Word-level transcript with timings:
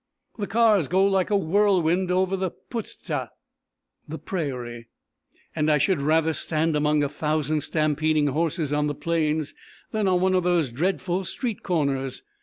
The 0.39 0.47
cars 0.47 0.87
go 0.87 1.05
like 1.05 1.29
a 1.29 1.37
whirlwind 1.37 2.09
over 2.09 2.35
the 2.35 2.49
Puszta 2.71 3.29
(prairie) 4.25 4.87
and 5.55 5.69
I 5.69 5.77
should 5.77 6.01
rather 6.01 6.33
stand 6.33 6.75
among 6.75 7.03
a 7.03 7.07
thousand 7.07 7.61
stampeding 7.61 8.25
horses 8.25 8.73
on 8.73 8.87
the 8.87 8.95
plains, 8.95 9.53
than 9.91 10.07
on 10.07 10.19
one 10.19 10.33
of 10.33 10.41
those 10.41 10.71
dreadful 10.71 11.23
street 11.23 11.61
corners. 11.61 12.23